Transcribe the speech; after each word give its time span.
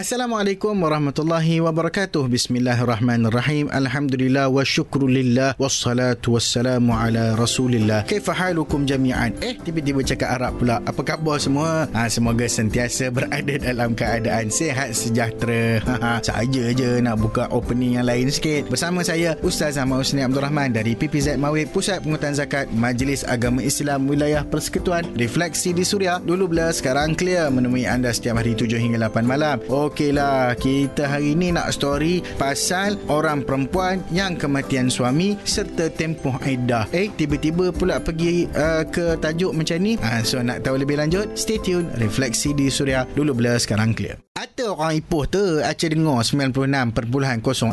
Assalamualaikum 0.00 0.72
warahmatullahi 0.80 1.60
wabarakatuh. 1.60 2.24
Bismillahirrahmanirrahim. 2.32 3.68
Alhamdulillah 3.68 4.48
wa 4.48 4.64
syukrulillah 4.64 5.60
wassalatu 5.60 6.40
wassalamu 6.40 6.96
ala 6.96 7.36
Rasulillah. 7.36 8.08
Kaifa 8.08 8.32
halukum 8.32 8.88
jami'an? 8.88 9.36
Eh, 9.44 9.60
tiba-tiba 9.60 10.00
cakap 10.00 10.40
Arab 10.40 10.56
pula. 10.56 10.80
Apa 10.88 11.04
khabar 11.04 11.36
semua? 11.36 11.84
Ha, 11.92 12.08
semoga 12.08 12.48
sentiasa 12.48 13.12
berada 13.12 13.60
dalam 13.60 13.92
keadaan 13.92 14.48
sehat 14.48 14.96
sejahtera. 14.96 15.84
Ha, 15.84 15.94
ha. 16.00 16.12
Saja 16.24 16.72
je 16.72 17.04
nak 17.04 17.20
buka 17.20 17.52
opening 17.52 18.00
yang 18.00 18.08
lain 18.08 18.32
sikit. 18.32 18.72
Bersama 18.72 19.04
saya 19.04 19.36
Ustaz 19.44 19.76
Ahmad 19.76 20.00
Husni 20.00 20.24
Abdul 20.24 20.40
Rahman 20.40 20.72
dari 20.72 20.96
PPZ 20.96 21.36
Mawid 21.36 21.76
Pusat 21.76 22.08
Pengutan 22.08 22.32
Zakat 22.32 22.72
Majlis 22.72 23.20
Agama 23.28 23.60
Islam 23.60 24.08
Wilayah 24.08 24.48
Persekutuan 24.48 25.04
Refleksi 25.12 25.76
di 25.76 25.84
Suria. 25.84 26.24
Dulu 26.24 26.56
bila 26.56 26.72
sekarang 26.72 27.12
clear 27.12 27.52
menemui 27.52 27.84
anda 27.84 28.08
setiap 28.08 28.40
hari 28.40 28.56
7 28.56 28.80
hingga 28.80 28.96
8 29.12 29.28
malam. 29.28 29.60
Okeylah, 29.90 30.54
kita 30.54 31.10
hari 31.10 31.34
ini 31.34 31.50
nak 31.50 31.74
story 31.74 32.22
pasal 32.38 32.94
orang 33.10 33.42
perempuan 33.42 33.98
yang 34.14 34.38
kematian 34.38 34.86
suami 34.86 35.34
serta 35.42 35.90
tempoh 35.90 36.38
iddah. 36.46 36.86
Eh, 36.94 37.10
tiba-tiba 37.10 37.74
pula 37.74 37.98
pergi 37.98 38.46
uh, 38.54 38.86
ke 38.86 39.18
tajuk 39.18 39.50
macam 39.50 39.82
ni. 39.82 39.98
Uh, 39.98 40.22
so, 40.22 40.38
nak 40.46 40.62
tahu 40.62 40.78
lebih 40.78 40.94
lanjut, 40.94 41.34
stay 41.34 41.58
tune. 41.58 41.90
Refleksi 41.98 42.54
di 42.54 42.70
Suria. 42.70 43.02
Dulu 43.02 43.34
bila 43.34 43.58
sekarang 43.58 43.98
clear. 43.98 44.29
Ada 44.40 44.72
orang 44.72 44.96
Ipoh 44.96 45.28
tu 45.28 45.60
Aceh 45.60 45.92
dengar 45.92 46.24
96.0 46.24 47.12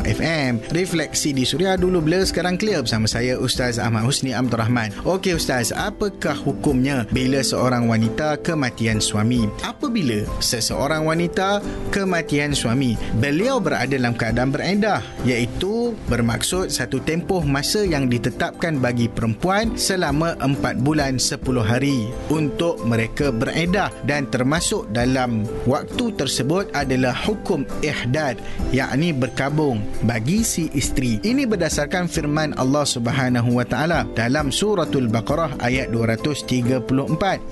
FM 0.04 0.52
Refleksi 0.68 1.32
di 1.32 1.48
Suria 1.48 1.80
Dulu 1.80 2.04
bila 2.04 2.20
sekarang 2.20 2.60
clear 2.60 2.84
Bersama 2.84 3.08
saya 3.08 3.40
Ustaz 3.40 3.80
Ahmad 3.80 4.04
Husni 4.04 4.36
Abdul 4.36 4.60
Rahman 4.60 4.92
Okey 5.08 5.32
Ustaz 5.40 5.72
Apakah 5.72 6.36
hukumnya 6.36 7.08
Bila 7.08 7.40
seorang 7.40 7.88
wanita 7.88 8.36
kematian 8.44 9.00
suami? 9.00 9.48
Apabila 9.64 10.28
seseorang 10.44 11.08
wanita 11.08 11.64
kematian 11.88 12.52
suami 12.52 13.00
Beliau 13.16 13.64
berada 13.64 13.96
dalam 13.96 14.12
keadaan 14.12 14.52
beredah 14.52 15.00
Iaitu 15.24 15.96
bermaksud 16.12 16.68
satu 16.68 17.00
tempoh 17.00 17.48
masa 17.48 17.80
yang 17.80 18.12
ditetapkan 18.12 18.76
bagi 18.76 19.08
perempuan 19.08 19.72
Selama 19.80 20.36
4 20.36 20.84
bulan 20.84 21.16
10 21.16 21.40
hari 21.64 22.12
Untuk 22.28 22.84
mereka 22.84 23.32
beredah 23.32 23.88
Dan 24.04 24.28
termasuk 24.28 24.84
dalam 24.92 25.48
waktu 25.64 26.12
tersebut 26.12 26.57
tersebut 26.58 26.74
adalah 26.74 27.14
hukum 27.14 27.62
ihdad 27.86 28.34
yakni 28.74 29.14
berkabung 29.14 29.78
bagi 30.02 30.42
si 30.42 30.66
isteri. 30.74 31.22
Ini 31.22 31.46
berdasarkan 31.46 32.10
firman 32.10 32.50
Allah 32.58 32.82
Subhanahu 32.82 33.62
wa 33.62 33.62
taala 33.62 34.02
dalam 34.18 34.50
suratul 34.50 35.06
Baqarah 35.06 35.54
ayat 35.62 35.94
234 35.94 36.82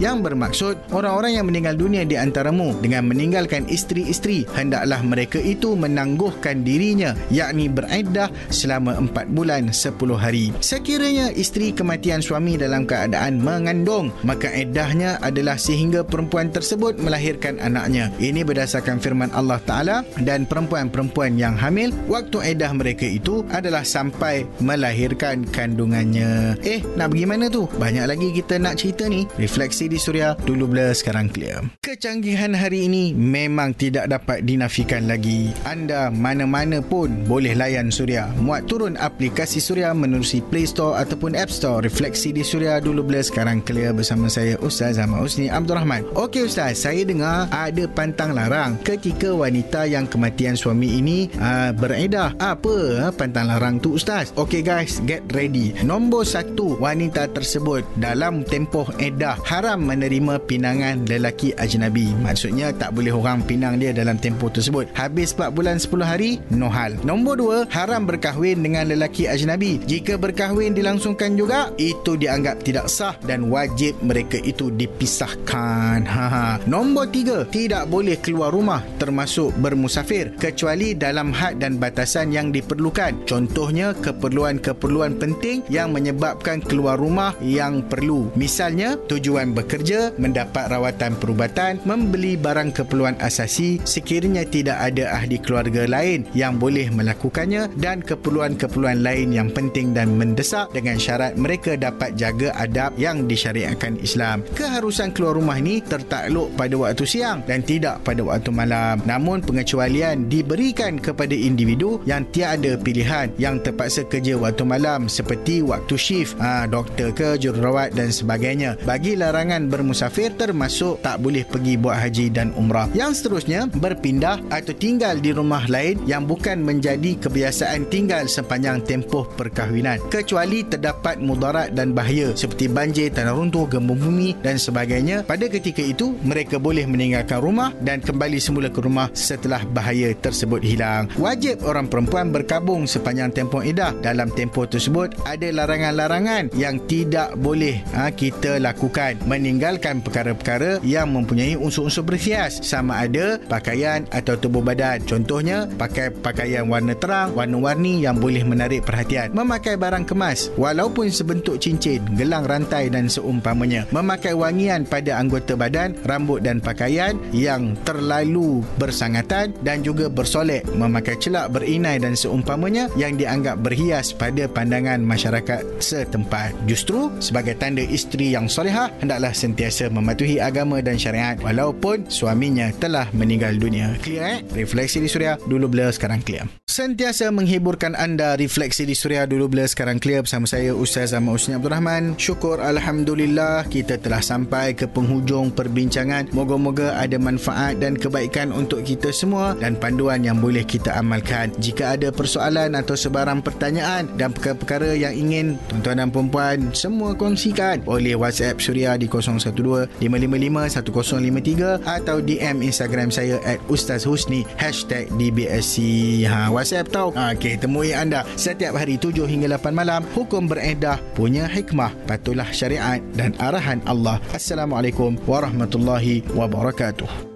yang 0.03 0.27
bermaksud 0.27 0.91
orang-orang 0.91 1.39
yang 1.39 1.47
meninggal 1.47 1.79
dunia 1.79 2.03
di 2.03 2.19
antaramu 2.19 2.75
dengan 2.83 3.07
meninggalkan 3.07 3.71
isteri-isteri 3.71 4.43
hendaklah 4.59 4.99
mereka 5.07 5.39
itu 5.39 5.79
menangguhkan 5.79 6.67
dirinya 6.67 7.15
yakni 7.31 7.71
beriddah 7.71 8.27
selama 8.51 8.99
4 8.99 9.31
bulan 9.31 9.71
10 9.71 9.95
hari. 10.19 10.51
Sekiranya 10.59 11.31
isteri 11.31 11.71
kematian 11.71 12.19
suami 12.19 12.59
dalam 12.59 12.83
keadaan 12.83 13.39
mengandung 13.39 14.11
maka 14.27 14.51
iddahnya 14.51 15.23
adalah 15.23 15.55
sehingga 15.55 16.03
perempuan 16.03 16.51
tersebut 16.51 16.99
melahirkan 16.99 17.63
anaknya. 17.63 18.11
Ini 18.19 18.43
berdasarkan 18.43 18.86
berdasarkan 18.87 19.03
firman 19.03 19.31
Allah 19.35 19.59
Ta'ala 19.67 19.97
dan 20.23 20.47
perempuan-perempuan 20.47 21.35
yang 21.35 21.59
hamil 21.59 21.91
waktu 22.07 22.55
edah 22.55 22.71
mereka 22.71 23.03
itu 23.03 23.43
adalah 23.51 23.83
sampai 23.83 24.47
melahirkan 24.63 25.43
kandungannya. 25.51 26.55
Eh 26.63 26.87
nak 26.95 27.11
bagaimana 27.11 27.51
tu? 27.51 27.67
Banyak 27.67 28.07
lagi 28.07 28.31
kita 28.31 28.63
nak 28.63 28.79
cerita 28.79 29.11
ni. 29.11 29.27
Refleksi 29.43 29.91
di 29.91 29.99
suria 29.99 30.39
dulu 30.47 30.71
blur 30.71 30.95
sekarang 30.95 31.27
clear. 31.27 31.67
Kecanggihan 31.83 32.55
hari 32.55 32.87
ini 32.87 33.11
memang 33.11 33.75
tidak 33.75 34.07
dapat 34.07 34.47
dinafikan 34.47 35.11
lagi. 35.11 35.51
Anda 35.67 36.15
mana-mana 36.15 36.79
pun 36.79 37.27
boleh 37.27 37.59
layan 37.59 37.91
suria. 37.91 38.31
Muat 38.39 38.71
turun 38.71 38.95
aplikasi 38.95 39.59
suria 39.59 39.91
menerusi 39.91 40.39
play 40.47 40.63
store 40.63 41.03
ataupun 41.03 41.35
app 41.35 41.51
store. 41.51 41.83
Refleksi 41.83 42.31
di 42.31 42.47
suria 42.47 42.79
dulu 42.79 43.03
blur 43.03 43.27
sekarang 43.27 43.67
clear 43.67 43.91
bersama 43.91 44.31
saya 44.31 44.55
Ustaz 44.63 45.03
Ahmad 45.03 45.27
Husni 45.27 45.51
Abdul 45.51 45.83
Rahman. 45.83 46.07
Ok 46.15 46.47
Ustaz. 46.47 46.79
Saya 46.87 47.03
dengar 47.03 47.51
ada 47.51 47.89
pantang 47.91 48.37
larang 48.37 48.76
ketika 48.83 49.33
wanita 49.33 49.87
yang 49.89 50.09
kematian 50.11 50.59
suami 50.59 50.99
ini 50.99 51.31
uh, 51.39 51.71
beredah. 51.77 52.35
Apa 52.41 53.09
uh, 53.09 53.13
pantang 53.15 53.49
larang 53.49 53.79
tu 53.79 53.95
Ustaz? 53.95 54.35
Okay 54.35 54.61
guys, 54.61 54.99
get 55.05 55.23
ready. 55.33 55.73
Nombor 55.87 56.27
satu, 56.27 56.77
wanita 56.81 57.31
tersebut 57.31 57.87
dalam 58.01 58.43
tempoh 58.45 58.89
edah 58.99 59.39
haram 59.47 59.85
menerima 59.87 60.43
pinangan 60.45 61.07
lelaki 61.07 61.55
ajnabi. 61.57 62.11
Maksudnya 62.21 62.75
tak 62.75 62.93
boleh 62.93 63.15
orang 63.15 63.47
pinang 63.47 63.79
dia 63.79 63.95
dalam 63.95 64.19
tempoh 64.19 64.51
tersebut. 64.51 64.91
Habis 64.99 65.33
4 65.37 65.55
bulan 65.55 65.77
10 65.79 66.03
hari, 66.03 66.31
no 66.51 66.67
hal. 66.67 66.99
Nombor 67.07 67.39
dua, 67.39 67.59
haram 67.71 68.05
berkahwin 68.05 68.65
dengan 68.67 68.91
lelaki 68.91 69.31
ajnabi. 69.31 69.79
Jika 69.87 70.19
berkahwin 70.19 70.75
dilangsungkan 70.75 71.39
juga, 71.39 71.71
itu 71.79 72.19
dianggap 72.19 72.67
tidak 72.67 72.91
sah 72.91 73.15
dan 73.23 73.47
wajib 73.53 73.95
mereka 74.03 74.41
itu 74.43 74.73
dipisahkan. 74.75 76.03
Ha, 76.17 76.27
ha. 76.33 76.47
Nombor 76.65 77.13
tiga, 77.13 77.45
tidak 77.53 77.93
boleh 77.93 78.17
keluar 78.19 78.49
rumah 78.49 78.66
rumah 78.67 78.83
termasuk 78.99 79.55
bermusafir 79.63 80.35
kecuali 80.43 80.99
dalam 80.99 81.31
had 81.31 81.63
dan 81.63 81.79
batasan 81.79 82.35
yang 82.35 82.51
diperlukan. 82.51 83.23
Contohnya 83.23 83.95
keperluan-keperluan 83.95 85.23
penting 85.23 85.63
yang 85.71 85.95
menyebabkan 85.95 86.59
keluar 86.59 86.99
rumah 86.99 87.31
yang 87.39 87.87
perlu. 87.87 88.27
Misalnya 88.35 88.99
tujuan 89.07 89.55
bekerja, 89.55 90.19
mendapat 90.19 90.67
rawatan 90.67 91.15
perubatan, 91.15 91.79
membeli 91.87 92.35
barang 92.35 92.75
keperluan 92.75 93.15
asasi 93.23 93.79
sekiranya 93.87 94.43
tidak 94.43 94.83
ada 94.83 95.15
ahli 95.15 95.39
keluarga 95.39 95.87
lain 95.87 96.27
yang 96.35 96.59
boleh 96.59 96.91
melakukannya 96.91 97.71
dan 97.79 98.03
keperluan-keperluan 98.03 98.99
lain 98.99 99.31
yang 99.31 99.55
penting 99.55 99.95
dan 99.95 100.19
mendesak 100.19 100.75
dengan 100.75 100.99
syarat 100.99 101.39
mereka 101.39 101.79
dapat 101.79 102.19
jaga 102.19 102.51
adab 102.59 102.99
yang 102.99 103.31
disyariatkan 103.31 103.95
Islam. 104.03 104.43
Keharusan 104.59 105.15
keluar 105.15 105.39
rumah 105.39 105.55
ini 105.55 105.79
tertakluk 105.87 106.51
pada 106.59 106.75
waktu 106.75 107.07
siang 107.07 107.47
dan 107.47 107.63
tidak 107.63 108.03
pada 108.03 108.27
waktu 108.27 108.56
malam. 108.57 108.97
Namun 109.05 109.45
pengecualian 109.45 110.33
diberikan 110.33 110.97
kepada 110.97 111.37
individu 111.37 112.01
yang 112.09 112.25
tiada 112.33 112.81
pilihan 112.81 113.29
yang 113.37 113.61
terpaksa 113.61 114.09
kerja 114.09 114.41
waktu 114.41 114.65
malam 114.65 115.13
seperti 115.13 115.61
waktu 115.61 115.95
shift, 116.01 116.41
ha, 116.41 116.65
doktor 116.65 117.13
ke, 117.13 117.37
jururawat 117.37 117.93
dan 117.93 118.09
sebagainya. 118.09 118.81
Bagi 118.89 119.21
larangan 119.21 119.69
bermusafir 119.69 120.33
termasuk 120.41 121.05
tak 121.05 121.21
boleh 121.21 121.45
pergi 121.45 121.77
buat 121.77 122.01
haji 122.01 122.33
dan 122.33 122.57
umrah. 122.57 122.89
Yang 122.97 123.21
seterusnya, 123.21 123.69
berpindah 123.69 124.41
atau 124.49 124.73
tinggal 124.73 125.21
di 125.21 125.37
rumah 125.37 125.69
lain 125.69 126.01
yang 126.09 126.25
bukan 126.25 126.65
menjadi 126.65 127.19
kebiasaan 127.21 127.93
tinggal 127.93 128.25
sepanjang 128.31 128.81
tempoh 128.87 129.29
perkahwinan. 129.37 130.01
Kecuali 130.09 130.63
terdapat 130.65 131.19
mudarat 131.21 131.75
dan 131.75 131.93
bahaya 131.93 132.33
seperti 132.33 132.71
banjir, 132.71 133.11
tanah 133.11 133.35
runtuh, 133.35 133.67
gembung 133.67 133.99
bumi 133.99 134.39
dan 134.41 134.57
sebagainya. 134.57 135.27
Pada 135.27 135.51
ketika 135.51 135.83
itu, 135.83 136.15
mereka 136.23 136.63
boleh 136.63 136.87
meninggalkan 136.87 137.43
rumah 137.43 137.75
dan 137.83 137.99
kembali 137.99 138.39
semula 138.47 138.71
ke 138.71 138.79
rumah 138.79 139.11
setelah 139.11 139.67
bahaya 139.67 140.15
tersebut 140.15 140.63
hilang. 140.63 141.11
Wajib 141.19 141.67
orang 141.67 141.91
perempuan 141.91 142.31
berkabung 142.31 142.87
sepanjang 142.87 143.35
tempoh 143.35 143.67
iddah. 143.67 143.91
Dalam 143.99 144.31
tempoh 144.31 144.71
tersebut 144.71 145.19
ada 145.27 145.51
larangan-larangan 145.51 146.55
yang 146.55 146.79
tidak 146.87 147.35
boleh 147.35 147.83
ha, 147.91 148.15
kita 148.15 148.63
lakukan. 148.63 149.19
Meninggalkan 149.27 149.99
perkara-perkara 149.99 150.79
yang 150.87 151.11
mempunyai 151.11 151.59
unsur-unsur 151.59 152.07
berhias 152.07 152.63
sama 152.63 153.03
ada 153.03 153.43
pakaian 153.51 154.07
atau 154.15 154.39
tubuh 154.39 154.63
badan. 154.63 155.03
Contohnya 155.03 155.67
pakai 155.67 156.15
pakaian 156.15 156.71
warna 156.71 156.95
terang, 156.95 157.35
warna-warni 157.35 158.05
yang 158.05 158.21
boleh 158.21 158.45
menarik 158.47 158.87
perhatian. 158.87 159.33
Memakai 159.33 159.75
barang 159.75 160.07
kemas 160.07 160.55
walaupun 160.55 161.11
sebentuk 161.11 161.59
cincin, 161.59 162.05
gelang 162.15 162.45
rantai 162.45 162.93
dan 162.93 163.09
seumpamanya. 163.09 163.89
Memakai 163.91 164.37
wangian 164.37 164.85
pada 164.85 165.17
anggota 165.17 165.57
badan, 165.57 165.97
rambut 166.05 166.45
dan 166.45 166.61
pakaian 166.61 167.17
yang 167.33 167.73
terlalu 167.89 168.36
perlu 168.37 168.61
bersangatan 168.77 169.57
dan 169.65 169.81
juga 169.81 170.13
bersolek 170.13 170.69
memakai 170.77 171.17
celak 171.17 171.57
berinai 171.57 171.97
dan 171.97 172.13
seumpamanya 172.13 172.93
yang 172.93 173.17
dianggap 173.17 173.65
berhias 173.65 174.13
pada 174.13 174.45
pandangan 174.45 175.01
masyarakat 175.01 175.65
setempat. 175.81 176.53
Justru 176.69 177.09
sebagai 177.17 177.57
tanda 177.57 177.81
isteri 177.81 178.37
yang 178.37 178.45
solehah 178.45 178.93
hendaklah 179.01 179.33
sentiasa 179.33 179.89
mematuhi 179.89 180.37
agama 180.37 180.85
dan 180.85 181.01
syariat 181.01 181.41
walaupun 181.41 182.05
suaminya 182.13 182.69
telah 182.77 183.09
meninggal 183.17 183.57
dunia. 183.57 183.97
Clear 184.05 184.25
eh? 184.29 184.39
Refleksi 184.53 185.01
di 185.01 185.09
Suria 185.09 185.41
dulu 185.49 185.73
blur 185.73 185.89
sekarang 185.89 186.21
clear. 186.21 186.45
Sentiasa 186.69 187.33
menghiburkan 187.33 187.97
anda 187.97 188.37
refleksi 188.37 188.85
di 188.85 188.93
Suria 188.93 189.25
dulu 189.25 189.49
blur 189.49 189.65
sekarang 189.65 189.97
clear 189.97 190.21
bersama 190.21 190.45
saya 190.45 190.77
Ustaz 190.77 191.17
Ahmad 191.17 191.41
Usni 191.41 191.57
Abdul 191.57 191.73
Rahman. 191.73 192.21
Syukur 192.21 192.61
Alhamdulillah 192.61 193.65
kita 193.73 193.97
telah 193.97 194.21
sampai 194.21 194.77
ke 194.77 194.85
penghujung 194.85 195.57
perbincangan. 195.57 196.29
Moga-moga 196.37 197.01
ada 197.01 197.17
manfaat 197.17 197.81
dan 197.81 197.97
kebaikan 197.97 198.26
kebaikan 198.27 198.51
untuk 198.51 198.83
kita 198.83 199.15
semua 199.15 199.55
dan 199.55 199.79
panduan 199.79 200.19
yang 200.27 200.43
boleh 200.43 200.67
kita 200.67 200.99
amalkan. 200.99 201.55
Jika 201.63 201.95
ada 201.95 202.11
persoalan 202.11 202.75
atau 202.75 202.99
sebarang 202.99 203.39
pertanyaan 203.39 204.11
dan 204.19 204.35
perkara-perkara 204.35 204.99
yang 204.99 205.15
ingin 205.15 205.55
tuan-tuan 205.71 206.03
dan 206.03 206.11
puan 206.11 206.59
semua 206.75 207.15
kongsikan 207.15 207.87
boleh 207.87 208.19
WhatsApp 208.19 208.59
Suria 208.59 208.99
di 208.99 209.07
012 209.07 210.03
555 210.03 210.75
1053 210.75 211.87
atau 211.87 212.19
DM 212.19 212.67
Instagram 212.67 213.15
saya 213.15 213.39
at 213.47 213.63
Ustaz 213.71 214.03
Husni 214.03 214.43
hashtag 214.59 215.07
DBSC 215.15 215.79
ha, 216.27 216.51
WhatsApp 216.51 216.91
tau. 216.91 217.15
Ha, 217.15 217.39
ok 217.39 217.63
temui 217.63 217.95
anda 217.95 218.27
setiap 218.35 218.75
hari 218.75 218.99
7 218.99 219.23
hingga 219.23 219.55
8 219.55 219.71
malam. 219.71 220.03
Hukum 220.19 220.51
beredah 220.51 220.99
punya 221.15 221.47
hikmah 221.47 221.95
patulah 222.11 222.51
syariat 222.51 222.99
dan 223.15 223.39
arahan 223.39 223.79
Allah. 223.87 224.19
Assalamualaikum 224.35 225.15
warahmatullahi 225.31 226.27
wabarakatuh 226.35 227.36